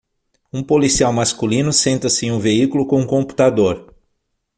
[0.51, 3.93] Um policial masculino senta-se em um veículo com um computador.